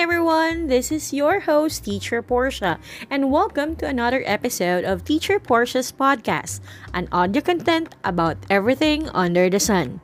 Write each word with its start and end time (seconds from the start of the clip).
everyone, 0.00 0.66
this 0.68 0.90
is 0.90 1.12
your 1.12 1.40
host, 1.40 1.84
Teacher 1.84 2.22
Portia, 2.22 2.78
and 3.10 3.30
welcome 3.30 3.76
to 3.76 3.86
another 3.86 4.22
episode 4.24 4.82
of 4.82 5.04
Teacher 5.04 5.38
Portia's 5.38 5.92
podcast, 5.92 6.60
an 6.94 7.06
audio 7.12 7.42
content 7.42 7.94
about 8.02 8.38
everything 8.48 9.10
under 9.10 9.50
the 9.50 9.60
sun. 9.60 10.00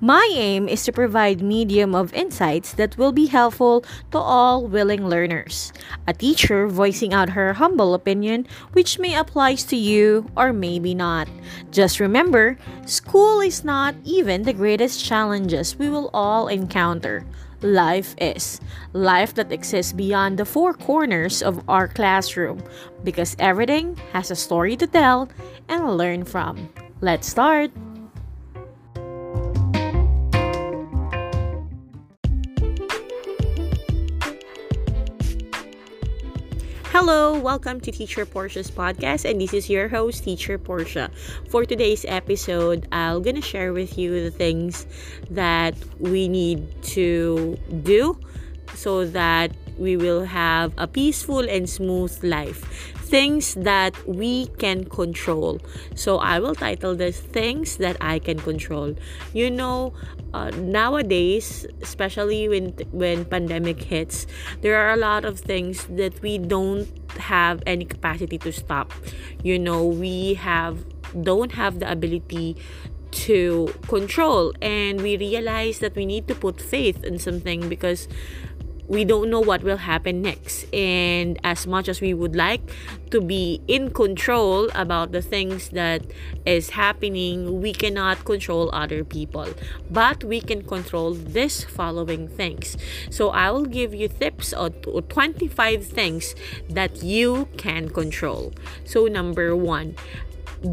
My 0.00 0.22
aim 0.36 0.68
is 0.68 0.84
to 0.84 0.92
provide 0.92 1.42
medium 1.42 1.96
of 1.96 2.14
insights 2.14 2.74
that 2.74 2.96
will 2.96 3.10
be 3.10 3.26
helpful 3.26 3.84
to 4.12 4.18
all 4.18 4.68
willing 4.68 5.08
learners. 5.08 5.72
A 6.06 6.14
teacher 6.14 6.68
voicing 6.68 7.12
out 7.12 7.30
her 7.30 7.54
humble 7.54 7.92
opinion 7.92 8.46
which 8.72 9.00
may 9.00 9.18
applies 9.18 9.64
to 9.64 9.76
you 9.76 10.30
or 10.36 10.52
maybe 10.52 10.94
not. 10.94 11.26
Just 11.72 11.98
remember, 11.98 12.56
school 12.86 13.40
is 13.40 13.64
not 13.64 13.96
even 14.04 14.44
the 14.44 14.54
greatest 14.54 15.04
challenges 15.04 15.76
we 15.76 15.90
will 15.90 16.08
all 16.14 16.46
encounter 16.46 17.26
life 17.62 18.14
is. 18.18 18.60
Life 18.92 19.34
that 19.34 19.52
exists 19.52 19.92
beyond 19.92 20.38
the 20.38 20.44
four 20.44 20.74
corners 20.74 21.42
of 21.42 21.62
our 21.68 21.88
classroom 21.88 22.62
because 23.04 23.36
everything 23.38 23.96
has 24.12 24.30
a 24.30 24.36
story 24.36 24.76
to 24.76 24.86
tell 24.86 25.28
and 25.68 25.96
learn 25.96 26.24
from. 26.24 26.68
Let's 27.00 27.28
start! 27.28 27.70
Hello, 37.02 37.32
welcome 37.40 37.80
to 37.80 37.90
Teacher 37.90 38.26
Portia's 38.26 38.70
podcast, 38.70 39.24
and 39.24 39.40
this 39.40 39.54
is 39.54 39.70
your 39.70 39.88
host, 39.88 40.22
Teacher 40.22 40.58
Portia. 40.58 41.10
For 41.48 41.64
today's 41.64 42.04
episode, 42.06 42.86
I'm 42.92 43.22
gonna 43.22 43.40
share 43.40 43.72
with 43.72 43.96
you 43.96 44.22
the 44.22 44.30
things 44.30 44.84
that 45.30 45.72
we 45.98 46.28
need 46.28 46.60
to 46.92 47.56
do 47.84 48.20
so 48.74 49.06
that 49.06 49.50
we 49.78 49.96
will 49.96 50.24
have 50.24 50.74
a 50.76 50.86
peaceful 50.86 51.40
and 51.40 51.64
smooth 51.70 52.12
life. 52.22 52.92
Things 53.08 53.54
that 53.54 53.96
we 54.06 54.48
can 54.60 54.84
control. 54.84 55.58
So 55.94 56.18
I 56.18 56.38
will 56.38 56.54
title 56.54 56.94
this 56.94 57.18
Things 57.18 57.78
That 57.78 57.96
I 58.02 58.18
Can 58.18 58.38
Control. 58.38 58.94
You 59.32 59.50
know, 59.50 59.94
uh, 60.32 60.50
nowadays, 60.50 61.66
especially 61.82 62.48
when 62.48 62.70
when 62.92 63.24
pandemic 63.24 63.82
hits, 63.82 64.26
there 64.60 64.76
are 64.76 64.92
a 64.92 64.96
lot 64.96 65.24
of 65.24 65.40
things 65.40 65.86
that 65.86 66.20
we 66.22 66.38
don't 66.38 66.88
have 67.18 67.62
any 67.66 67.84
capacity 67.84 68.38
to 68.38 68.52
stop. 68.52 68.92
You 69.42 69.58
know, 69.58 69.84
we 69.84 70.34
have 70.34 70.84
don't 71.22 71.52
have 71.52 71.80
the 71.80 71.90
ability 71.90 72.56
to 73.10 73.74
control 73.88 74.52
and 74.62 75.00
we 75.00 75.16
realize 75.16 75.80
that 75.80 75.96
we 75.96 76.06
need 76.06 76.28
to 76.28 76.34
put 76.34 76.60
faith 76.60 77.02
in 77.02 77.18
something 77.18 77.68
because 77.68 78.06
we 78.90 79.04
don't 79.04 79.30
know 79.30 79.38
what 79.38 79.62
will 79.62 79.76
happen 79.76 80.20
next. 80.20 80.66
And 80.74 81.38
as 81.44 81.64
much 81.64 81.88
as 81.88 82.00
we 82.00 82.12
would 82.12 82.34
like 82.34 82.60
to 83.12 83.20
be 83.20 83.62
in 83.68 83.90
control 83.90 84.68
about 84.74 85.12
the 85.12 85.22
things 85.22 85.68
that 85.68 86.02
is 86.44 86.70
happening, 86.70 87.62
we 87.62 87.72
cannot 87.72 88.24
control 88.24 88.68
other 88.72 89.04
people. 89.04 89.46
But 89.88 90.24
we 90.24 90.40
can 90.40 90.64
control 90.64 91.14
this 91.14 91.62
following 91.62 92.26
things. 92.26 92.76
So 93.10 93.30
I 93.30 93.52
will 93.52 93.66
give 93.66 93.94
you 93.94 94.08
tips 94.08 94.52
on 94.52 94.72
25 94.72 95.86
things 95.86 96.34
that 96.68 97.00
you 97.00 97.46
can 97.56 97.90
control. 97.90 98.52
So 98.84 99.06
number 99.06 99.54
1, 99.54 99.94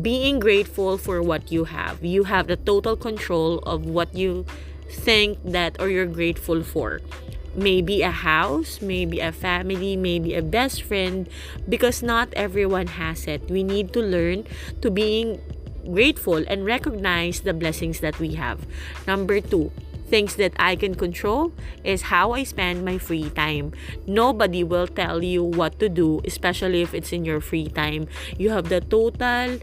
being 0.02 0.40
grateful 0.40 0.98
for 0.98 1.22
what 1.22 1.52
you 1.52 1.66
have. 1.66 2.04
You 2.04 2.24
have 2.24 2.48
the 2.48 2.58
total 2.58 2.96
control 2.96 3.60
of 3.60 3.86
what 3.86 4.16
you 4.16 4.48
think 4.90 5.38
that 5.44 5.80
or 5.80 5.90
you're 5.90 6.08
grateful 6.08 6.64
for 6.64 7.02
maybe 7.58 8.02
a 8.04 8.12
house, 8.12 8.80
maybe 8.82 9.20
a 9.20 9.34
family, 9.34 9.98
maybe 9.98 10.36
a 10.36 10.42
best 10.42 10.84
friend 10.84 11.28
because 11.68 12.04
not 12.04 12.30
everyone 12.38 12.88
has 12.88 13.26
it. 13.26 13.50
We 13.50 13.64
need 13.64 13.92
to 13.94 14.00
learn 14.00 14.46
to 14.82 14.92
being 14.92 15.42
grateful 15.92 16.46
and 16.48 16.64
recognize 16.66 17.42
the 17.42 17.54
blessings 17.54 18.00
that 18.02 18.20
we 18.20 18.36
have. 18.36 18.66
Number 19.08 19.42
2, 19.42 19.72
things 20.08 20.36
that 20.36 20.54
I 20.58 20.76
can 20.76 20.96
control 20.96 21.52
is 21.84 22.14
how 22.14 22.32
I 22.32 22.44
spend 22.44 22.86
my 22.86 22.98
free 22.98 23.30
time. 23.32 23.74
Nobody 24.06 24.64
will 24.64 24.88
tell 24.88 25.24
you 25.24 25.44
what 25.44 25.80
to 25.80 25.90
do, 25.90 26.22
especially 26.26 26.82
if 26.82 26.94
it's 26.94 27.12
in 27.12 27.26
your 27.26 27.42
free 27.42 27.68
time. 27.68 28.08
You 28.38 28.52
have 28.52 28.70
the 28.70 28.82
total 28.82 29.60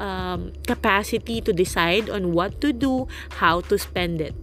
um, 0.00 0.52
capacity 0.66 1.40
to 1.40 1.52
decide 1.52 2.10
on 2.10 2.32
what 2.32 2.60
to 2.60 2.72
do, 2.72 3.08
how 3.40 3.60
to 3.62 3.78
spend 3.78 4.20
it. 4.20 4.34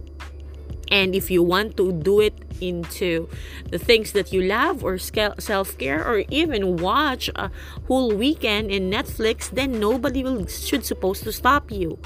And 0.94 1.12
if 1.12 1.28
you 1.28 1.42
want 1.42 1.76
to 1.78 1.90
do 1.90 2.20
it 2.20 2.38
into 2.60 3.28
the 3.68 3.80
things 3.82 4.12
that 4.12 4.32
you 4.32 4.46
love 4.46 4.84
or 4.84 4.96
self 4.96 5.76
care 5.76 5.98
or 6.06 6.22
even 6.30 6.76
watch 6.76 7.28
a 7.34 7.50
whole 7.88 8.14
weekend 8.14 8.70
in 8.70 8.94
Netflix, 8.94 9.50
then 9.50 9.80
nobody 9.80 10.22
will 10.22 10.46
should 10.46 10.86
supposed 10.86 11.24
to 11.24 11.32
stop 11.32 11.72
you. 11.72 11.98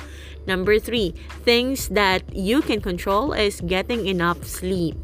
Number 0.47 0.79
three, 0.79 1.13
things 1.45 1.89
that 1.93 2.35
you 2.35 2.63
can 2.63 2.81
control 2.81 3.35
is 3.35 3.61
getting 3.61 4.07
enough 4.07 4.49
sleep. 4.49 4.97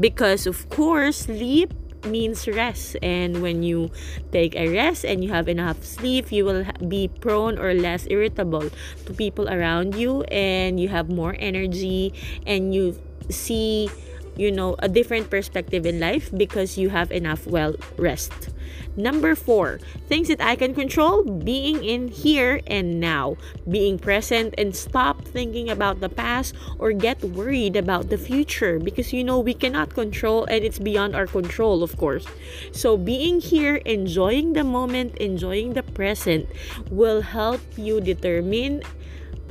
Because 0.00 0.46
of 0.46 0.70
course, 0.70 1.28
sleep 1.28 1.74
means 2.06 2.46
rest. 2.48 2.96
And 3.02 3.42
when 3.42 3.62
you 3.62 3.90
take 4.32 4.54
a 4.56 4.68
rest 4.68 5.04
and 5.04 5.22
you 5.22 5.30
have 5.30 5.48
enough 5.48 5.84
sleep 5.84 6.32
you 6.32 6.44
will 6.44 6.64
be 6.88 7.08
prone 7.08 7.58
or 7.58 7.74
less 7.74 8.06
irritable 8.10 8.70
to 9.06 9.12
people 9.14 9.48
around 9.48 9.94
you 9.94 10.22
and 10.24 10.78
you 10.78 10.88
have 10.88 11.08
more 11.08 11.36
energy 11.38 12.12
and 12.46 12.74
you 12.74 12.98
see 13.30 13.90
you 14.36 14.50
know 14.50 14.76
a 14.78 14.88
different 14.88 15.30
perspective 15.30 15.86
in 15.86 16.00
life 16.00 16.30
because 16.36 16.78
you 16.78 16.90
have 16.90 17.10
enough 17.12 17.46
well 17.46 17.74
rest. 17.96 18.50
Number 18.96 19.34
four 19.34 19.80
things 20.06 20.28
that 20.28 20.40
i 20.40 20.54
can 20.54 20.74
control 20.74 21.24
being 21.24 21.84
in 21.84 22.08
here 22.08 22.60
and 22.66 23.00
now. 23.00 23.36
Being 23.68 23.98
present 23.98 24.54
and 24.56 24.74
stop 24.74 25.22
thinking 25.24 25.68
about 25.68 26.00
the 26.00 26.08
past 26.08 26.54
or 26.78 26.92
get 26.92 27.22
worried 27.22 27.76
about 27.76 28.08
the 28.08 28.18
future 28.18 28.78
because 28.78 29.12
you 29.12 29.24
know 29.24 29.40
we 29.40 29.54
cannot 29.54 29.94
control 29.94 30.44
and 30.44 30.64
it's 30.64 30.78
beyond 30.78 31.14
our 31.14 31.26
control 31.26 31.82
of 31.82 31.96
course. 31.96 32.26
So 32.72 32.96
being 32.96 33.40
here 33.40 33.76
enjoying 33.84 34.52
the 34.52 34.64
moment 34.64 35.16
enjoying 35.18 35.74
the 35.74 35.82
present 35.82 36.48
will 36.90 37.22
help 37.22 37.60
you 37.76 38.00
determine 38.00 38.82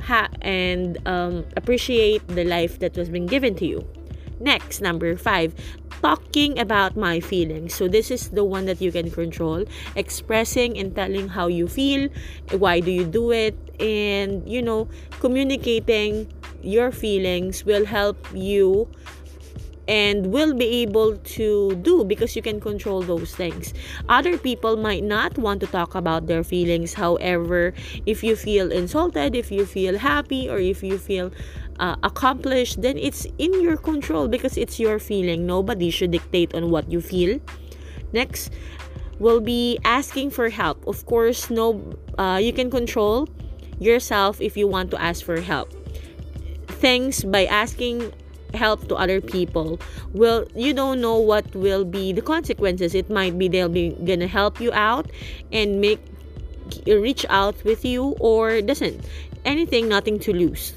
ha- 0.00 0.30
and 0.40 0.98
um, 1.06 1.44
appreciate 1.56 2.26
the 2.28 2.44
life 2.44 2.78
that 2.78 2.96
was 2.96 3.08
been 3.08 3.26
given 3.26 3.54
to 3.56 3.66
you 3.66 3.84
Next, 4.40 4.80
number 4.80 5.16
five, 5.16 5.54
talking 6.02 6.58
about 6.58 6.96
my 6.96 7.20
feelings. 7.20 7.74
So 7.74 7.88
this 7.88 8.10
is 8.10 8.30
the 8.30 8.44
one 8.44 8.66
that 8.66 8.80
you 8.80 8.90
can 8.92 9.10
control. 9.10 9.64
Expressing 9.96 10.76
and 10.78 10.94
telling 10.94 11.28
how 11.28 11.46
you 11.46 11.68
feel, 11.68 12.08
why 12.50 12.80
do 12.80 12.90
you 12.90 13.04
do 13.04 13.30
it, 13.32 13.56
and 13.80 14.46
you 14.48 14.62
know, 14.62 14.88
communicating 15.20 16.32
your 16.62 16.90
feelings 16.90 17.64
will 17.64 17.84
help 17.84 18.16
you 18.34 18.88
and 19.86 20.32
will 20.32 20.54
be 20.54 20.82
able 20.82 21.16
to 21.18 21.74
do 21.82 22.04
because 22.04 22.34
you 22.34 22.42
can 22.42 22.60
control 22.60 23.02
those 23.02 23.34
things. 23.34 23.74
Other 24.08 24.38
people 24.38 24.76
might 24.76 25.04
not 25.04 25.36
want 25.36 25.60
to 25.60 25.66
talk 25.66 25.94
about 25.94 26.26
their 26.26 26.42
feelings. 26.42 26.94
However, 26.94 27.74
if 28.06 28.24
you 28.24 28.36
feel 28.36 28.72
insulted, 28.72 29.34
if 29.34 29.52
you 29.52 29.66
feel 29.66 29.98
happy, 29.98 30.48
or 30.48 30.58
if 30.58 30.82
you 30.82 30.98
feel 30.98 31.30
uh, 31.78 31.96
accomplished, 32.02 32.82
then 32.82 32.98
it's 32.98 33.26
in 33.38 33.60
your 33.60 33.76
control 33.76 34.28
because 34.28 34.56
it's 34.56 34.78
your 34.78 34.98
feeling. 34.98 35.46
Nobody 35.46 35.90
should 35.90 36.10
dictate 36.10 36.54
on 36.54 36.70
what 36.70 36.90
you 36.90 37.00
feel. 37.00 37.40
Next, 38.12 38.50
will 39.18 39.40
be 39.40 39.78
asking 39.84 40.30
for 40.30 40.48
help. 40.48 40.86
Of 40.86 41.06
course, 41.06 41.50
no, 41.50 41.80
uh, 42.18 42.38
you 42.42 42.52
can 42.52 42.70
control 42.70 43.28
yourself 43.78 44.40
if 44.40 44.56
you 44.56 44.66
want 44.66 44.90
to 44.92 45.00
ask 45.00 45.24
for 45.24 45.40
help. 45.40 45.72
Things 46.68 47.24
by 47.24 47.46
asking 47.46 48.12
help 48.54 48.86
to 48.86 48.94
other 48.94 49.20
people 49.20 49.80
well 50.12 50.46
you 50.54 50.72
don't 50.72 51.00
know 51.00 51.18
what 51.18 51.44
will 51.56 51.84
be 51.84 52.12
the 52.12 52.22
consequences 52.22 52.94
it 52.94 53.10
might 53.10 53.36
be 53.36 53.48
they'll 53.48 53.68
be 53.68 53.90
gonna 54.04 54.28
help 54.28 54.60
you 54.60 54.72
out 54.72 55.10
and 55.50 55.80
make 55.80 55.98
reach 56.86 57.26
out 57.28 57.56
with 57.64 57.84
you 57.84 58.14
or 58.20 58.62
doesn't 58.62 59.04
anything 59.44 59.88
nothing 59.88 60.20
to 60.20 60.32
lose 60.32 60.74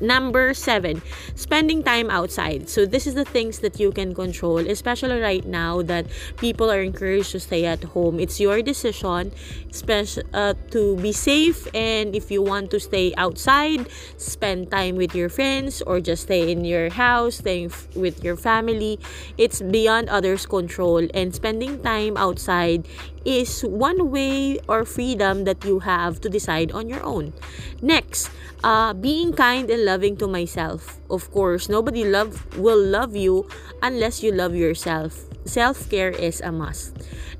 Number 0.00 0.54
seven, 0.54 1.02
spending 1.34 1.82
time 1.82 2.10
outside. 2.10 2.68
So 2.68 2.86
this 2.86 3.06
is 3.06 3.14
the 3.14 3.24
things 3.24 3.60
that 3.60 3.78
you 3.80 3.92
can 3.92 4.14
control, 4.14 4.58
especially 4.58 5.20
right 5.20 5.44
now 5.44 5.82
that 5.82 6.06
people 6.38 6.70
are 6.70 6.82
encouraged 6.82 7.32
to 7.32 7.40
stay 7.40 7.64
at 7.64 7.84
home. 7.84 8.20
It's 8.20 8.40
your 8.40 8.62
decision, 8.62 9.32
especially 9.70 10.24
uh, 10.34 10.54
to 10.70 10.96
be 10.96 11.12
safe. 11.12 11.66
And 11.74 12.14
if 12.14 12.30
you 12.30 12.42
want 12.42 12.70
to 12.72 12.80
stay 12.80 13.14
outside, 13.16 13.88
spend 14.16 14.70
time 14.70 14.96
with 14.96 15.14
your 15.14 15.28
friends, 15.28 15.82
or 15.82 16.00
just 16.00 16.24
stay 16.24 16.50
in 16.50 16.64
your 16.64 16.90
house, 16.90 17.36
staying 17.36 17.70
f- 17.70 17.88
with 17.94 18.22
your 18.24 18.36
family. 18.36 18.98
It's 19.38 19.62
beyond 19.62 20.08
others' 20.08 20.46
control. 20.46 21.06
And 21.14 21.34
spending 21.34 21.82
time 21.82 22.16
outside 22.16 22.86
is 23.24 23.62
one 23.62 24.10
way 24.10 24.58
or 24.68 24.84
freedom 24.84 25.44
that 25.44 25.64
you 25.64 25.80
have 25.80 26.20
to 26.22 26.28
decide 26.28 26.72
on 26.72 26.88
your 26.88 27.02
own. 27.02 27.32
Next, 27.80 28.30
uh, 28.64 28.94
being 28.94 29.32
kind 29.32 29.70
and 29.70 29.84
loving 29.84 30.16
to 30.18 30.26
myself. 30.26 31.00
Of 31.10 31.30
course, 31.30 31.68
nobody 31.68 32.04
love 32.04 32.56
will 32.56 32.80
love 32.80 33.14
you 33.16 33.48
unless 33.82 34.22
you 34.22 34.32
love 34.32 34.54
yourself. 34.54 35.26
Self-care 35.44 36.10
is 36.10 36.40
a 36.40 36.52
must. 36.52 36.94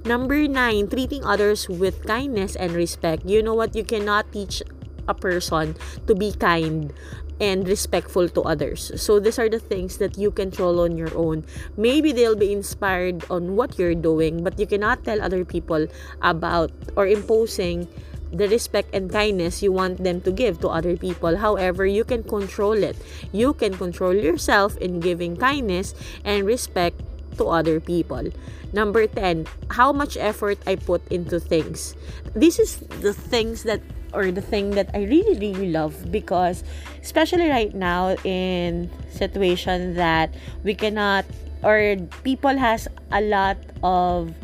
Number 0.04 0.48
nine, 0.48 0.88
treating 0.88 1.22
others 1.22 1.68
with 1.68 2.02
kindness 2.06 2.56
and 2.56 2.72
respect. 2.72 3.22
You 3.24 3.42
know 3.42 3.54
what? 3.54 3.76
You 3.76 3.84
cannot 3.84 4.32
teach 4.32 4.61
a 5.08 5.14
person 5.14 5.76
to 6.06 6.14
be 6.14 6.32
kind 6.32 6.92
and 7.40 7.66
respectful 7.66 8.28
to 8.28 8.42
others. 8.42 8.92
So 9.00 9.18
these 9.18 9.38
are 9.38 9.48
the 9.48 9.58
things 9.58 9.98
that 9.98 10.16
you 10.16 10.30
control 10.30 10.80
on 10.80 10.96
your 10.96 11.10
own. 11.16 11.44
Maybe 11.76 12.12
they'll 12.12 12.38
be 12.38 12.52
inspired 12.52 13.24
on 13.30 13.56
what 13.56 13.78
you're 13.78 13.98
doing, 13.98 14.44
but 14.44 14.58
you 14.58 14.66
cannot 14.66 15.04
tell 15.04 15.20
other 15.20 15.44
people 15.44 15.88
about 16.22 16.70
or 16.94 17.06
imposing 17.06 17.88
the 18.32 18.48
respect 18.48 18.94
and 18.94 19.12
kindness 19.12 19.62
you 19.62 19.70
want 19.72 20.02
them 20.02 20.20
to 20.22 20.32
give 20.32 20.60
to 20.60 20.68
other 20.68 20.96
people. 20.96 21.36
However, 21.36 21.84
you 21.84 22.04
can 22.04 22.22
control 22.24 22.78
it. 22.78 22.96
You 23.32 23.52
can 23.52 23.76
control 23.76 24.14
yourself 24.14 24.76
in 24.78 25.00
giving 25.00 25.36
kindness 25.36 25.94
and 26.24 26.46
respect 26.46 27.02
to 27.38 27.48
other 27.48 27.80
people. 27.80 28.28
Number 28.72 29.06
10, 29.06 29.46
how 29.70 29.92
much 29.92 30.16
effort 30.16 30.58
I 30.66 30.76
put 30.76 31.06
into 31.08 31.38
things. 31.40 31.94
This 32.34 32.58
is 32.58 32.78
the 33.00 33.12
things 33.12 33.64
that 33.64 33.80
or 34.12 34.30
the 34.30 34.44
thing 34.44 34.72
that 34.72 34.90
I 34.94 35.04
really 35.04 35.38
really 35.40 35.72
love 35.72 36.12
because 36.12 36.64
especially 37.00 37.48
right 37.48 37.72
now 37.74 38.14
in 38.24 38.90
situation 39.10 39.94
that 39.94 40.34
we 40.64 40.74
cannot 40.74 41.24
or 41.64 41.96
people 42.22 42.56
has 42.56 42.88
a 43.10 43.20
lot 43.20 43.56
of 43.82 44.34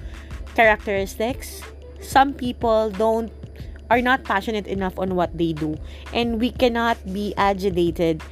characteristics 0.55 1.61
some 2.01 2.33
people 2.33 2.91
don't 2.91 3.33
are 3.91 4.01
not 4.01 4.25
passionate 4.25 4.67
enough 4.67 4.99
on 4.99 5.15
what 5.15 5.37
they 5.37 5.53
do 5.53 5.77
and 6.13 6.41
we 6.41 6.51
cannot 6.51 6.97
be 7.13 7.33
agitated 7.37 8.23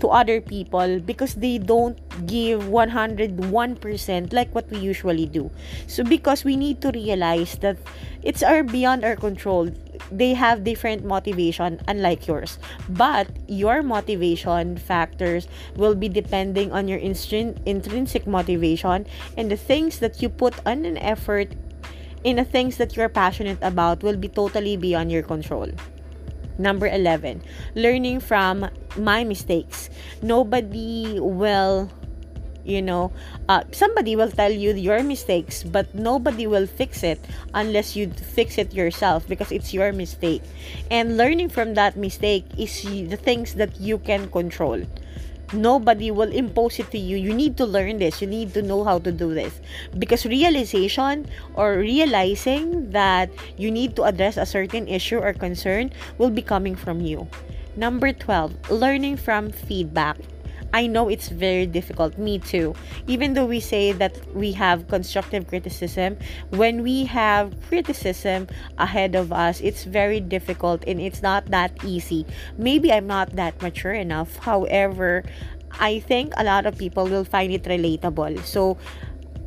to 0.00 0.08
other 0.08 0.40
people 0.40 1.00
because 1.00 1.34
they 1.34 1.58
don't 1.58 1.98
give 2.26 2.64
101% 2.64 4.32
like 4.32 4.54
what 4.54 4.70
we 4.70 4.78
usually 4.78 5.26
do. 5.26 5.50
So 5.86 6.04
because 6.04 6.44
we 6.44 6.56
need 6.56 6.80
to 6.82 6.90
realize 6.90 7.56
that 7.60 7.76
it's 8.22 8.42
our 8.42 8.62
beyond 8.62 9.04
our 9.04 9.16
control. 9.16 9.70
They 10.10 10.34
have 10.34 10.62
different 10.62 11.04
motivation 11.04 11.80
unlike 11.88 12.26
yours. 12.26 12.58
But 12.88 13.28
your 13.48 13.82
motivation 13.82 14.76
factors 14.76 15.48
will 15.76 15.94
be 15.94 16.08
depending 16.08 16.72
on 16.72 16.88
your 16.88 16.98
intrinsic 16.98 18.26
motivation 18.26 19.06
and 19.36 19.50
the 19.50 19.56
things 19.56 19.98
that 20.00 20.22
you 20.22 20.28
put 20.28 20.54
on 20.66 20.84
an 20.84 20.98
effort 20.98 21.54
in 22.24 22.36
the 22.36 22.44
things 22.44 22.76
that 22.76 22.96
you're 22.96 23.08
passionate 23.08 23.58
about 23.62 24.02
will 24.02 24.16
be 24.16 24.28
totally 24.28 24.76
beyond 24.76 25.12
your 25.12 25.22
control. 25.22 25.70
Number 26.58 26.86
11, 26.86 27.42
learning 27.74 28.20
from 28.20 28.68
my 28.96 29.24
mistakes. 29.24 29.90
Nobody 30.22 31.20
will 31.20 31.90
you 32.66 32.82
know 32.82 33.12
uh, 33.48 33.62
somebody 33.70 34.16
will 34.16 34.30
tell 34.30 34.50
you 34.50 34.74
your 34.74 35.02
mistakes 35.02 35.62
but 35.62 35.94
nobody 35.94 36.46
will 36.46 36.66
fix 36.66 37.04
it 37.04 37.20
unless 37.54 37.94
you 37.94 38.10
fix 38.10 38.58
it 38.58 38.74
yourself 38.74 39.26
because 39.28 39.52
it's 39.52 39.72
your 39.72 39.92
mistake 39.92 40.42
and 40.90 41.16
learning 41.16 41.48
from 41.48 41.74
that 41.74 41.96
mistake 41.96 42.44
is 42.58 42.82
the 42.82 43.16
things 43.16 43.54
that 43.54 43.80
you 43.80 43.98
can 43.98 44.28
control 44.30 44.82
nobody 45.52 46.10
will 46.10 46.30
impose 46.32 46.78
it 46.78 46.90
to 46.90 46.98
you. 46.98 47.16
You 47.16 47.34
need 47.34 47.56
to 47.58 47.66
learn 47.66 47.98
this. 47.98 48.20
You 48.20 48.26
need 48.26 48.54
to 48.54 48.62
know 48.62 48.84
how 48.84 48.98
to 49.00 49.12
do 49.12 49.34
this. 49.34 49.60
Because 49.98 50.26
realization 50.26 51.26
or 51.54 51.78
realizing 51.78 52.90
that 52.90 53.30
you 53.56 53.70
need 53.70 53.96
to 53.96 54.04
address 54.04 54.36
a 54.36 54.46
certain 54.46 54.88
issue 54.88 55.18
or 55.18 55.32
concern 55.32 55.92
will 56.18 56.30
be 56.30 56.42
coming 56.42 56.74
from 56.74 57.00
you. 57.00 57.28
Number 57.76 58.12
12 58.12 58.70
learning 58.70 59.16
from 59.18 59.50
feedback 59.50 60.16
I 60.72 60.86
know 60.86 61.08
it's 61.08 61.28
very 61.28 61.66
difficult. 61.66 62.18
Me 62.18 62.38
too. 62.38 62.74
Even 63.06 63.34
though 63.34 63.46
we 63.46 63.60
say 63.60 63.92
that 63.92 64.16
we 64.34 64.52
have 64.52 64.88
constructive 64.88 65.46
criticism, 65.46 66.16
when 66.50 66.82
we 66.82 67.04
have 67.06 67.54
criticism 67.68 68.48
ahead 68.78 69.14
of 69.14 69.32
us, 69.32 69.60
it's 69.60 69.84
very 69.84 70.20
difficult 70.20 70.84
and 70.86 71.00
it's 71.00 71.22
not 71.22 71.46
that 71.46 71.72
easy. 71.84 72.26
Maybe 72.58 72.92
I'm 72.92 73.06
not 73.06 73.36
that 73.36 73.60
mature 73.62 73.94
enough. 73.94 74.36
However, 74.36 75.24
I 75.78 76.00
think 76.00 76.32
a 76.36 76.44
lot 76.44 76.66
of 76.66 76.78
people 76.78 77.04
will 77.04 77.24
find 77.24 77.52
it 77.52 77.64
relatable. 77.64 78.44
So, 78.44 78.78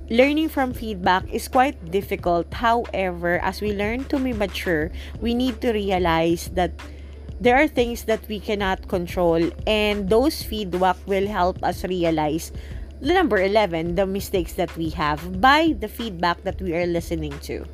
learning 0.10 0.50
from 0.50 0.74
feedback 0.74 1.30
is 1.32 1.48
quite 1.48 1.92
difficult. 1.92 2.54
However, 2.54 3.40
as 3.42 3.62
we 3.62 3.74
learn 3.74 4.06
to 4.06 4.20
be 4.20 4.34
mature, 4.34 4.92
we 5.22 5.34
need 5.34 5.62
to 5.62 5.72
realize 5.72 6.50
that 6.54 6.72
there 7.40 7.56
are 7.56 7.68
things 7.68 8.04
that 8.04 8.20
we 8.28 8.40
cannot 8.40 8.88
control 8.88 9.40
and 9.66 10.10
those 10.10 10.44
feedback 10.44 10.98
will 11.08 11.28
help 11.28 11.64
us 11.64 11.84
realize 11.86 12.52
the 13.02 13.14
number 13.14 13.38
11 13.38 13.96
the 13.96 14.06
mistakes 14.06 14.54
that 14.54 14.76
we 14.76 14.90
have 14.90 15.40
by 15.40 15.74
the 15.80 15.88
feedback 15.88 16.44
that 16.44 16.62
we 16.62 16.76
are 16.76 16.86
listening 16.86 17.38
to. 17.40 17.66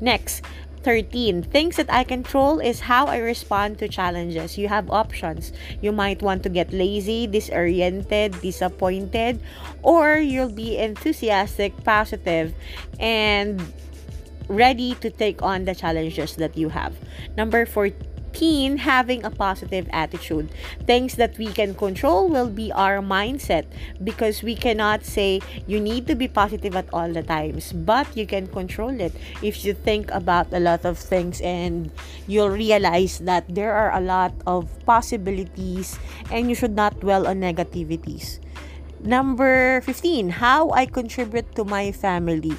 Next 0.00 0.42
13 0.82 1.42
things 1.42 1.76
that 1.76 1.92
i 1.92 2.02
control 2.02 2.58
is 2.58 2.80
how 2.80 3.04
i 3.04 3.18
respond 3.18 3.78
to 3.78 3.88
challenges. 3.88 4.56
You 4.56 4.68
have 4.68 4.90
options. 4.90 5.52
You 5.82 5.92
might 5.92 6.22
want 6.22 6.42
to 6.44 6.48
get 6.48 6.72
lazy 6.72 7.26
disoriented 7.26 8.40
disappointed 8.40 9.40
or 9.82 10.16
you'll 10.16 10.48
be 10.48 10.78
enthusiastic 10.78 11.76
positive 11.84 12.54
and 12.98 13.60
ready 14.48 14.94
to 14.96 15.10
take 15.10 15.42
on 15.42 15.64
the 15.64 15.74
challenges 15.74 16.34
that 16.36 16.56
you 16.56 16.70
have. 16.70 16.96
Number 17.36 17.64
14 17.64 17.94
Teen 18.32 18.78
having 18.78 19.24
a 19.24 19.30
positive 19.30 19.88
attitude. 19.90 20.50
Things 20.86 21.16
that 21.16 21.36
we 21.38 21.46
can 21.52 21.74
control 21.74 22.28
will 22.28 22.48
be 22.48 22.70
our 22.72 23.00
mindset 23.00 23.66
because 24.02 24.42
we 24.42 24.54
cannot 24.54 25.04
say 25.04 25.40
you 25.66 25.80
need 25.80 26.06
to 26.06 26.14
be 26.14 26.28
positive 26.28 26.76
at 26.76 26.86
all 26.92 27.12
the 27.12 27.22
times, 27.22 27.72
but 27.72 28.06
you 28.16 28.26
can 28.26 28.46
control 28.46 28.94
it 29.00 29.12
if 29.42 29.64
you 29.64 29.74
think 29.74 30.10
about 30.10 30.52
a 30.52 30.60
lot 30.60 30.84
of 30.84 30.98
things 30.98 31.40
and 31.40 31.90
you'll 32.26 32.50
realize 32.50 33.18
that 33.20 33.44
there 33.48 33.72
are 33.72 33.92
a 33.94 34.00
lot 34.00 34.32
of 34.46 34.70
possibilities 34.86 35.98
and 36.30 36.48
you 36.48 36.54
should 36.54 36.76
not 36.76 37.00
dwell 37.00 37.26
on 37.26 37.40
negativities. 37.40 38.38
Number 39.00 39.80
15, 39.80 40.44
how 40.44 40.70
I 40.70 40.86
contribute 40.86 41.54
to 41.56 41.64
my 41.64 41.90
family 41.90 42.54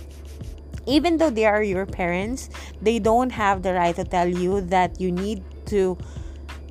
even 0.85 1.17
though 1.17 1.29
they 1.29 1.45
are 1.45 1.63
your 1.63 1.85
parents, 1.85 2.49
they 2.81 2.99
don't 2.99 3.31
have 3.31 3.61
the 3.61 3.73
right 3.73 3.95
to 3.95 4.03
tell 4.03 4.27
you 4.27 4.61
that 4.61 4.99
you 4.99 5.11
need 5.11 5.43
to 5.71 5.97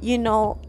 you 0.01 0.19
know 0.19 0.61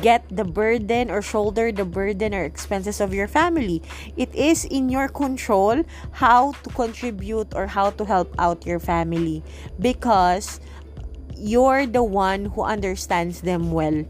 get 0.00 0.24
the 0.30 0.44
burden 0.44 1.10
or 1.10 1.20
shoulder 1.20 1.70
the 1.70 1.84
burden 1.84 2.34
or 2.34 2.44
expenses 2.44 3.00
of 3.00 3.12
your 3.12 3.28
family. 3.28 3.82
It 4.16 4.34
is 4.34 4.64
in 4.64 4.88
your 4.88 5.08
control 5.08 5.84
how 6.12 6.52
to 6.52 6.70
contribute 6.70 7.54
or 7.54 7.66
how 7.66 7.90
to 7.90 8.04
help 8.04 8.34
out 8.38 8.66
your 8.66 8.80
family 8.80 9.42
because 9.78 10.60
you're 11.36 11.86
the 11.86 12.02
one 12.02 12.46
who 12.56 12.62
understands 12.62 13.42
them 13.42 13.70
well. 13.70 14.04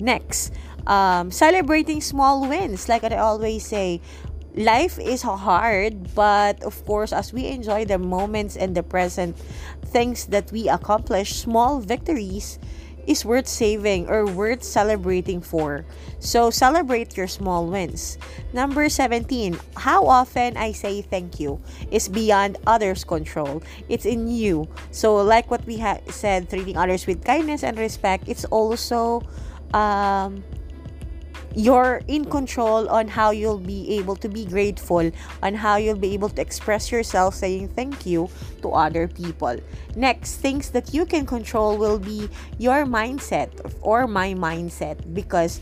Next 0.00 0.52
um, 0.86 1.30
celebrating 1.30 2.00
small 2.00 2.48
wins. 2.48 2.88
Like 2.88 3.04
i 3.04 3.16
always 3.16 3.66
say 3.66 4.00
life 4.54 4.98
is 5.00 5.22
hard 5.22 6.14
but 6.14 6.62
of 6.62 6.84
course 6.86 7.12
as 7.12 7.32
we 7.32 7.46
enjoy 7.48 7.84
the 7.84 7.98
moments 7.98 8.56
and 8.56 8.76
the 8.76 8.84
present 8.84 9.36
things 9.82 10.26
that 10.26 10.50
we 10.52 10.68
accomplish 10.68 11.34
small 11.34 11.80
victories 11.80 12.60
is 13.06 13.24
worth 13.24 13.48
saving 13.48 14.08
or 14.08 14.26
worth 14.26 14.62
celebrating 14.62 15.40
for. 15.40 15.84
So 16.20 16.50
celebrate 16.50 17.16
your 17.16 17.26
small 17.26 17.66
wins. 17.66 18.18
Number 18.52 18.88
17, 18.88 19.58
how 19.76 20.06
often 20.06 20.56
I 20.56 20.72
say 20.72 21.02
thank 21.02 21.40
you 21.40 21.60
is 21.90 22.08
beyond 22.08 22.58
others' 22.66 23.04
control. 23.04 23.62
It's 23.88 24.06
in 24.06 24.28
you. 24.28 24.68
So 24.90 25.16
like 25.16 25.50
what 25.50 25.64
we 25.66 25.78
ha- 25.78 26.00
said, 26.08 26.48
treating 26.48 26.76
others 26.76 27.06
with 27.06 27.24
kindness 27.24 27.62
and 27.62 27.78
respect, 27.78 28.28
it's 28.28 28.44
also 28.46 29.22
um, 29.74 30.42
you're 31.54 32.02
in 32.08 32.24
control 32.24 32.88
on 32.88 33.08
how 33.08 33.30
you'll 33.30 33.58
be 33.58 33.98
able 33.98 34.16
to 34.16 34.28
be 34.28 34.44
grateful, 34.44 35.10
on 35.42 35.54
how 35.54 35.76
you'll 35.76 35.96
be 35.96 36.12
able 36.14 36.28
to 36.30 36.40
express 36.42 36.90
yourself 36.90 37.34
saying 37.34 37.68
thank 37.68 38.06
you 38.06 38.28
to 38.62 38.70
other 38.72 39.08
people. 39.08 39.56
Next, 39.96 40.36
things 40.36 40.70
that 40.70 40.92
you 40.92 41.06
can 41.06 41.26
control 41.26 41.76
will 41.76 41.98
be 41.98 42.28
your 42.58 42.84
mindset 42.84 43.48
or 43.82 44.06
my 44.06 44.34
mindset 44.34 45.14
because 45.14 45.60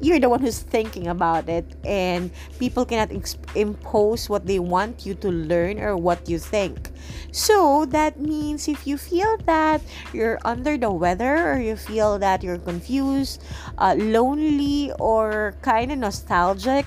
you're 0.00 0.20
the 0.20 0.28
one 0.28 0.40
who's 0.40 0.60
thinking 0.60 1.06
about 1.06 1.48
it 1.48 1.64
and 1.84 2.30
people 2.58 2.84
cannot 2.84 3.10
ex- 3.12 3.38
impose 3.54 4.28
what 4.28 4.46
they 4.46 4.58
want 4.58 5.06
you 5.06 5.14
to 5.14 5.28
learn 5.30 5.80
or 5.80 5.96
what 5.96 6.28
you 6.28 6.38
think 6.38 6.90
so 7.32 7.86
that 7.86 8.20
means 8.20 8.68
if 8.68 8.86
you 8.86 8.96
feel 8.98 9.36
that 9.46 9.80
you're 10.12 10.38
under 10.44 10.76
the 10.76 10.90
weather 10.90 11.52
or 11.52 11.58
you 11.58 11.76
feel 11.76 12.18
that 12.18 12.42
you're 12.42 12.58
confused 12.58 13.42
uh, 13.78 13.94
lonely 13.98 14.92
or 14.98 15.54
kind 15.62 15.92
of 15.92 15.98
nostalgic 15.98 16.86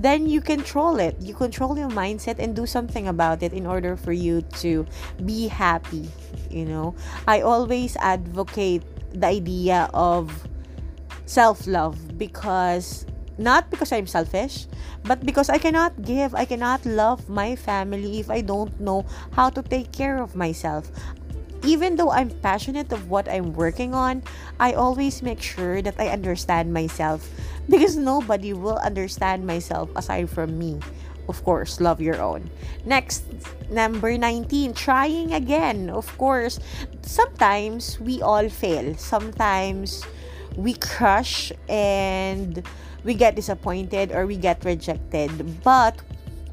then 0.00 0.26
you 0.26 0.40
control 0.40 0.98
it. 0.98 1.16
You 1.20 1.34
control 1.34 1.76
your 1.76 1.90
mindset 1.90 2.38
and 2.38 2.56
do 2.56 2.64
something 2.64 3.06
about 3.06 3.42
it 3.42 3.52
in 3.52 3.66
order 3.66 3.96
for 3.96 4.12
you 4.12 4.40
to 4.64 4.86
be 5.24 5.48
happy. 5.48 6.08
You 6.48 6.64
know, 6.64 6.94
I 7.28 7.42
always 7.42 7.96
advocate 7.96 8.82
the 9.12 9.26
idea 9.26 9.90
of 9.92 10.32
self 11.30 11.70
love 11.70 12.18
because 12.18 13.06
not 13.38 13.70
because 13.70 13.94
I'm 13.94 14.10
selfish, 14.10 14.66
but 15.06 15.22
because 15.24 15.48
I 15.48 15.62
cannot 15.62 16.02
give, 16.02 16.34
I 16.34 16.44
cannot 16.44 16.84
love 16.84 17.30
my 17.30 17.54
family 17.54 18.18
if 18.18 18.28
I 18.28 18.42
don't 18.42 18.74
know 18.82 19.06
how 19.30 19.48
to 19.54 19.62
take 19.62 19.94
care 19.94 20.18
of 20.20 20.34
myself. 20.34 20.90
Even 21.62 21.94
though 21.94 22.10
I'm 22.10 22.34
passionate 22.42 22.90
of 22.90 23.08
what 23.08 23.30
I'm 23.30 23.54
working 23.54 23.94
on, 23.94 24.24
I 24.58 24.74
always 24.74 25.22
make 25.22 25.40
sure 25.40 25.80
that 25.82 25.94
I 26.00 26.08
understand 26.08 26.74
myself 26.74 27.30
because 27.68 27.96
nobody 27.96 28.52
will 28.52 28.80
understand 28.82 29.46
myself 29.46 29.88
aside 29.94 30.28
from 30.28 30.58
me. 30.58 30.80
Of 31.28 31.44
course, 31.44 31.80
love 31.80 32.00
your 32.00 32.20
own. 32.20 32.50
Next, 32.84 33.22
number 33.70 34.18
19, 34.18 34.74
trying 34.74 35.32
again. 35.32 35.88
Of 35.88 36.10
course, 36.18 36.58
sometimes 37.02 38.00
we 38.00 38.20
all 38.20 38.48
fail. 38.48 38.96
Sometimes 38.96 40.02
we 40.56 40.74
crush 40.74 41.52
and 41.68 42.62
we 43.04 43.14
get 43.14 43.36
disappointed 43.36 44.12
or 44.12 44.26
we 44.26 44.36
get 44.36 44.64
rejected. 44.64 45.62
But 45.62 46.00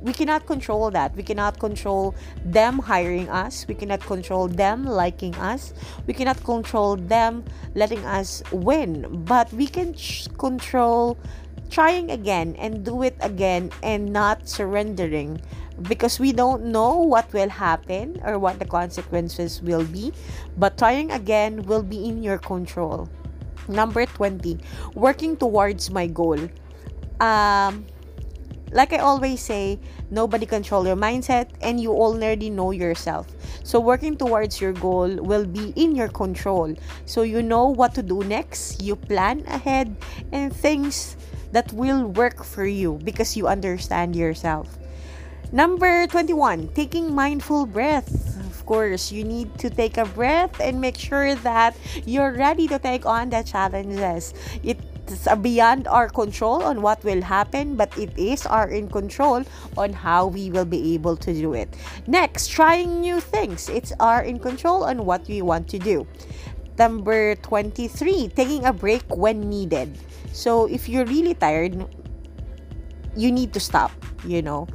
we 0.02 0.14
cannot 0.14 0.46
control 0.46 0.92
that. 0.92 1.16
We 1.16 1.24
cannot 1.24 1.60
control 1.60 2.16
them 2.46 2.80
hiring 2.80 3.30
us. 3.30 3.66
We 3.68 3.74
cannot 3.74 4.02
control 4.02 4.48
them 4.48 4.86
liking 4.86 5.36
us. 5.36 5.74
We 6.06 6.14
cannot 6.14 6.44
control 6.44 6.96
them 6.96 7.44
letting 7.74 8.06
us 8.06 8.44
win. 8.52 9.26
But 9.26 9.52
we 9.54 9.68
can 9.68 9.94
ch- 9.94 10.28
control 10.38 11.18
trying 11.70 12.12
again 12.12 12.56
and 12.60 12.86
do 12.86 13.02
it 13.04 13.18
again 13.20 13.72
and 13.84 14.14
not 14.14 14.48
surrendering 14.48 15.42
because 15.82 16.20
we 16.20 16.32
don't 16.32 16.66
know 16.66 16.98
what 16.98 17.32
will 17.34 17.50
happen 17.50 18.22
or 18.24 18.40
what 18.40 18.60
the 18.60 18.66
consequences 18.66 19.62
will 19.62 19.84
be. 19.84 20.14
But 20.58 20.78
trying 20.78 21.12
again 21.12 21.64
will 21.64 21.84
be 21.84 22.08
in 22.08 22.24
your 22.24 22.38
control. 22.38 23.10
Number 23.68 24.06
20, 24.06 24.60
working 24.96 25.38
towards 25.38 25.90
my 25.90 26.08
goal. 26.08 26.40
Um, 27.20 27.86
like 28.72 28.94
I 28.94 28.98
always 28.98 29.42
say, 29.42 29.80
nobody 30.12 30.46
control 30.46 30.86
your 30.86 30.96
mindset 30.96 31.50
and 31.62 31.80
you 31.80 31.92
already 31.92 32.50
know 32.50 32.72
yourself. 32.72 33.28
So 33.64 33.80
working 33.80 34.18
towards 34.18 34.60
your 34.60 34.74
goal 34.74 35.08
will 35.18 35.46
be 35.46 35.74
in 35.76 35.96
your 35.96 36.10
control. 36.10 36.76
So 37.06 37.22
you 37.22 37.42
know 37.42 37.68
what 37.68 37.96
to 37.96 38.04
do 38.04 38.24
next, 38.24 38.82
you 38.82 38.96
plan 38.96 39.44
ahead 39.48 39.96
and 40.32 40.54
things 40.54 41.16
that 41.52 41.72
will 41.74 42.08
work 42.08 42.44
for 42.44 42.66
you 42.66 43.00
because 43.04 43.38
you 43.38 43.48
understand 43.48 44.16
yourself. 44.16 44.78
Number 45.52 46.08
21, 46.08 46.70
taking 46.76 47.16
mindful 47.16 47.66
breath 47.66 48.37
course, 48.68 49.12
you 49.12 49.24
need 49.24 49.58
to 49.58 49.72
take 49.72 49.98
a 49.98 50.06
breath 50.06 50.60
and 50.60 50.80
make 50.80 51.00
sure 51.00 51.34
that 51.42 51.76
you're 52.06 52.36
ready 52.36 52.68
to 52.68 52.78
take 52.78 53.08
on 53.08 53.32
the 53.32 53.42
challenges. 53.42 54.36
It's 54.62 55.26
beyond 55.40 55.88
our 55.88 56.12
control 56.12 56.62
on 56.62 56.84
what 56.84 57.02
will 57.08 57.24
happen, 57.24 57.80
but 57.80 57.90
it 57.98 58.12
is 58.20 58.46
our 58.46 58.68
in 58.68 58.92
control 58.92 59.48
on 59.80 59.94
how 59.94 60.28
we 60.28 60.52
will 60.52 60.68
be 60.68 60.94
able 60.94 61.16
to 61.16 61.32
do 61.34 61.56
it. 61.56 61.74
Next, 62.06 62.52
trying 62.52 63.00
new 63.00 63.24
things. 63.24 63.72
It's 63.72 63.96
our 64.04 64.22
in 64.22 64.38
control 64.38 64.84
on 64.84 65.08
what 65.08 65.26
we 65.32 65.42
want 65.42 65.72
to 65.72 65.80
do. 65.80 66.06
Number 66.78 67.34
23, 67.42 68.36
taking 68.36 68.66
a 68.66 68.74
break 68.74 69.02
when 69.10 69.50
needed. 69.50 69.98
So 70.36 70.68
if 70.68 70.88
you're 70.88 71.08
really 71.08 71.34
tired, 71.34 71.74
you 73.16 73.32
need 73.32 73.54
to 73.54 73.60
stop, 73.60 73.90
you 74.28 74.44
know. 74.44 74.68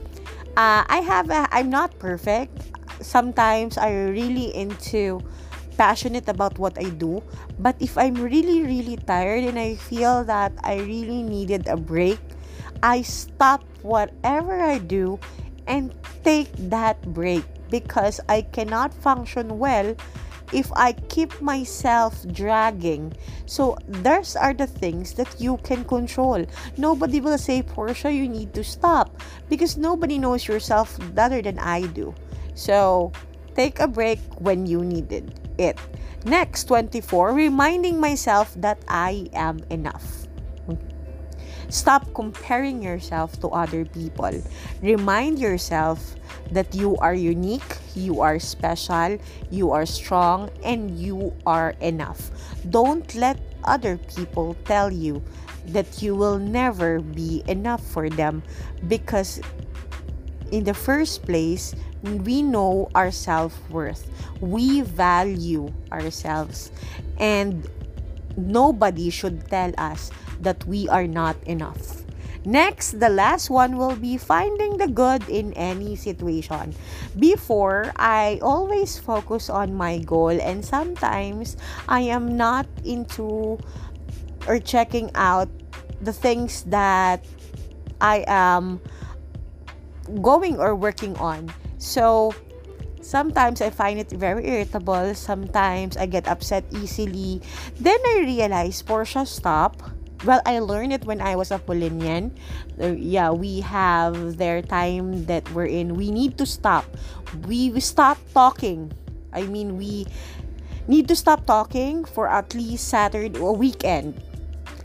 Uh, 0.57 0.85
I 0.85 1.01
have 1.07 1.31
a, 1.31 1.47
I'm 1.53 1.71
not 1.71 1.97
perfect 2.01 2.72
sometimes 3.03 3.77
I'm 3.79 4.11
really 4.11 4.55
into 4.55 5.21
passionate 5.77 6.29
about 6.29 6.59
what 6.59 6.79
I 6.79 6.91
do. 6.91 7.23
But 7.59 7.77
if 7.81 7.97
I'm 7.99 8.15
really, 8.15 8.63
really 8.63 8.97
tired 8.97 9.45
and 9.45 9.59
I 9.59 9.75
feel 9.75 10.25
that 10.25 10.53
I 10.63 10.79
really 10.79 11.23
needed 11.23 11.69
a 11.69 11.77
break, 11.77 12.19
I 12.83 13.03
stop 13.03 13.65
whatever 13.83 14.61
I 14.61 14.79
do 14.79 15.19
and 15.67 15.95
take 16.25 16.51
that 16.71 17.01
break 17.13 17.45
because 17.71 18.21
I 18.29 18.43
cannot 18.43 18.93
function 18.93 19.59
well 19.59 19.95
if 20.53 20.71
I 20.77 20.93
keep 21.09 21.41
myself 21.41 22.21
dragging. 22.31 23.15
So, 23.47 23.79
those 23.89 24.37
are 24.37 24.53
the 24.53 24.67
things 24.67 25.15
that 25.15 25.41
you 25.41 25.57
can 25.65 25.85
control. 25.85 26.45
Nobody 26.77 27.21
will 27.21 27.39
say, 27.39 27.63
Portia, 27.63 28.13
you 28.13 28.29
need 28.29 28.53
to 28.55 28.63
stop 28.63 29.17
because 29.49 29.77
nobody 29.79 30.19
knows 30.19 30.47
yourself 30.47 30.99
better 31.15 31.41
than 31.41 31.59
I 31.59 31.87
do. 31.87 32.15
So, 32.55 33.13
take 33.55 33.81
a 33.81 33.89
break 33.89 34.21
when 34.39 34.67
you 34.67 34.85
needed 34.85 35.41
it. 35.59 35.79
Next, 36.25 36.65
24, 36.65 37.33
reminding 37.33 37.99
myself 37.99 38.55
that 38.57 38.79
I 38.89 39.29
am 39.33 39.61
enough. 39.71 40.23
Stop 41.73 42.13
comparing 42.13 42.83
yourself 42.83 43.41
to 43.41 43.49
other 43.49 43.87
people. 43.87 44.31
Remind 44.83 45.39
yourself 45.39 46.15
that 46.51 46.75
you 46.75 46.97
are 46.99 47.15
unique, 47.15 47.79
you 47.95 48.21
are 48.21 48.39
special, 48.39 49.17
you 49.51 49.71
are 49.73 49.87
strong, 49.87 50.51
and 50.63 50.91
you 50.99 51.33
are 51.47 51.75
enough. 51.81 52.31
Don't 52.69 53.15
let 53.15 53.41
other 53.65 53.97
people 53.97 54.55
tell 54.67 54.93
you 54.93 55.23
that 55.69 56.03
you 56.03 56.15
will 56.15 56.39
never 56.39 57.01
be 57.01 57.43
enough 57.49 57.83
for 57.83 58.11
them 58.11 58.43
because 58.87 59.41
in 60.53 60.65
the 60.65 60.77
first 60.77 61.25
place, 61.25 61.75
we 62.05 62.43
know 62.45 62.93
our 62.95 63.11
self 63.11 63.57
worth. 63.71 64.07
We 64.41 64.83
value 64.83 65.73
ourselves. 65.91 66.71
And 67.19 67.67
nobody 68.37 69.11
should 69.11 69.49
tell 69.49 69.73
us 69.79 70.13
that 70.41 70.63
we 70.69 70.89
are 70.89 71.09
not 71.09 71.37
enough. 71.45 72.05
Next, 72.45 72.99
the 72.99 73.09
last 73.09 73.51
one 73.51 73.79
will 73.79 73.95
be 73.95 74.19
finding 74.19 74.77
the 74.77 74.89
good 74.89 75.23
in 75.31 75.55
any 75.55 75.95
situation. 75.95 76.75
Before, 77.17 77.93
I 77.95 78.41
always 78.43 78.99
focus 78.99 79.49
on 79.49 79.75
my 79.75 79.99
goal, 80.03 80.35
and 80.35 80.65
sometimes 80.65 81.57
I 81.89 82.11
am 82.11 82.37
not 82.37 82.67
into 82.85 83.63
or 84.49 84.59
checking 84.59 85.15
out 85.15 85.49
the 86.03 86.13
things 86.13 86.67
that 86.67 87.25
I 88.03 88.27
am 88.27 88.83
going 90.21 90.59
or 90.59 90.75
working 90.75 91.17
on. 91.17 91.53
So, 91.79 92.35
sometimes 93.01 93.61
I 93.61 93.71
find 93.71 93.99
it 93.99 94.11
very 94.11 94.47
irritable. 94.47 95.15
Sometimes 95.15 95.97
I 95.97 96.07
get 96.07 96.29
upset 96.29 96.65
easily. 96.71 97.43
Then 97.79 97.99
I 98.07 98.23
realize, 98.25 98.83
Portia, 98.83 99.27
stop. 99.27 99.83
Well, 100.25 100.41
I 100.47 100.61
learned 100.61 100.93
it 100.93 101.05
when 101.05 101.21
I 101.21 101.35
was 101.35 101.51
a 101.51 101.59
Paulinian. 101.59 102.31
Uh, 102.81 102.95
yeah, 102.95 103.31
we 103.31 103.61
have 103.61 104.39
their 104.39 104.63
time 104.63 105.27
that 105.27 105.51
we're 105.51 105.67
in. 105.67 105.95
We 105.95 106.13
need 106.13 106.39
to 106.39 106.47
stop. 106.47 106.87
We, 107.47 107.71
we 107.71 107.81
stop 107.81 108.19
talking. 108.33 108.93
I 109.33 109.43
mean, 109.43 109.77
we 109.77 110.07
need 110.87 111.09
to 111.09 111.17
stop 111.17 111.47
talking 111.47 112.05
for 112.05 112.29
at 112.29 112.55
least 112.55 112.87
Saturday 112.87 113.39
or 113.39 113.57
weekend 113.57 114.23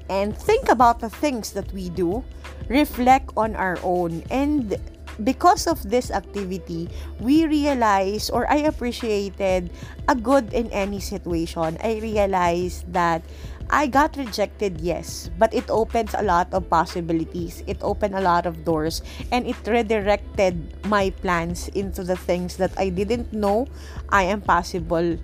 and 0.10 0.36
think 0.38 0.70
about 0.70 1.00
the 1.00 1.10
things 1.10 1.52
that 1.52 1.72
we 1.74 1.90
do, 1.90 2.24
reflect 2.70 3.32
on 3.36 3.56
our 3.56 3.78
own, 3.84 4.24
and 4.30 4.78
because 5.24 5.68
of 5.68 5.82
this 5.90 6.12
activity, 6.12 6.90
we 7.20 7.46
realized 7.46 8.32
or 8.34 8.50
I 8.50 8.68
appreciated 8.70 9.72
a 10.08 10.16
good 10.16 10.54
in 10.54 10.70
any 10.72 11.00
situation. 11.00 11.78
I 11.84 12.00
realized 12.00 12.92
that 12.94 13.24
I 13.70 13.88
got 13.88 14.16
rejected, 14.16 14.80
yes, 14.80 15.30
but 15.38 15.54
it 15.54 15.70
opens 15.70 16.16
a 16.16 16.24
lot 16.24 16.48
of 16.54 16.70
possibilities. 16.70 17.64
It 17.68 17.78
opened 17.82 18.16
a 18.16 18.22
lot 18.22 18.46
of 18.46 18.64
doors 18.64 19.02
and 19.32 19.46
it 19.46 19.58
redirected 19.68 20.56
my 20.88 21.10
plans 21.10 21.68
into 21.76 22.04
the 22.04 22.16
things 22.16 22.56
that 22.58 22.72
I 22.78 22.88
didn't 22.88 23.34
know 23.34 23.68
I 24.08 24.24
am 24.24 24.40
possible 24.40 25.18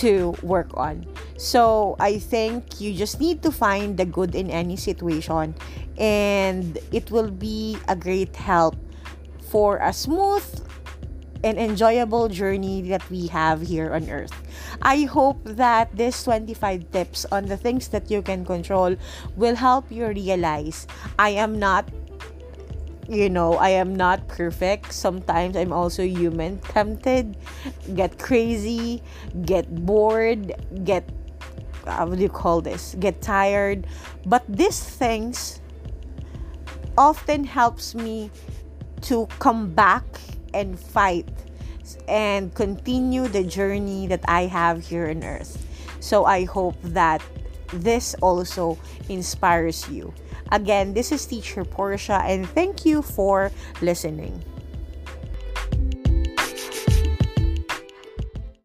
to 0.00 0.34
work 0.42 0.70
on. 0.74 1.06
So 1.36 1.96
I 1.98 2.18
think 2.18 2.80
you 2.80 2.94
just 2.94 3.20
need 3.20 3.42
to 3.42 3.52
find 3.52 3.96
the 3.96 4.04
good 4.04 4.34
in 4.34 4.50
any 4.50 4.76
situation 4.76 5.54
and 5.98 6.78
it 6.92 7.10
will 7.10 7.30
be 7.30 7.76
a 7.88 7.96
great 7.96 8.34
help 8.36 8.76
for 9.50 9.76
a 9.78 9.92
smooth 9.92 10.44
and 11.44 11.58
enjoyable 11.58 12.28
journey 12.28 12.82
that 12.88 13.02
we 13.10 13.26
have 13.26 13.60
here 13.60 13.92
on 13.92 14.08
earth. 14.08 14.32
I 14.80 15.02
hope 15.02 15.42
that 15.44 15.94
this 15.94 16.22
25 16.24 16.90
tips 16.92 17.26
on 17.30 17.46
the 17.46 17.56
things 17.56 17.88
that 17.88 18.10
you 18.10 18.22
can 18.22 18.44
control 18.44 18.96
will 19.36 19.56
help 19.56 19.90
you 19.90 20.06
realize 20.06 20.86
I 21.18 21.30
am 21.30 21.58
not 21.58 21.90
you 23.08 23.28
know, 23.28 23.54
I 23.54 23.70
am 23.70 23.94
not 23.94 24.28
perfect. 24.28 24.92
Sometimes 24.92 25.56
I'm 25.56 25.72
also 25.72 26.02
human, 26.02 26.58
tempted, 26.58 27.36
get 27.94 28.18
crazy, 28.18 29.02
get 29.44 29.66
bored, 29.84 30.54
get 30.84 31.08
uh, 31.86 31.90
how 31.90 32.06
do 32.06 32.20
you 32.20 32.28
call 32.28 32.60
this? 32.60 32.94
Get 32.98 33.20
tired. 33.20 33.86
But 34.26 34.44
these 34.48 34.78
things 34.78 35.60
often 36.96 37.44
helps 37.44 37.94
me 37.94 38.30
to 39.02 39.26
come 39.38 39.72
back 39.72 40.04
and 40.54 40.78
fight 40.78 41.28
and 42.06 42.54
continue 42.54 43.26
the 43.26 43.42
journey 43.42 44.06
that 44.06 44.20
I 44.28 44.46
have 44.46 44.86
here 44.86 45.10
on 45.10 45.24
earth. 45.24 45.66
So 46.00 46.24
I 46.24 46.44
hope 46.44 46.76
that 46.82 47.22
this 47.72 48.14
also 48.20 48.78
inspires 49.08 49.88
you. 49.88 50.14
Again, 50.52 50.92
this 50.92 51.10
is 51.10 51.24
teacher 51.24 51.64
Portia 51.64 52.20
and 52.28 52.46
thank 52.46 52.84
you 52.84 53.00
for 53.00 53.50
listening. 53.80 54.44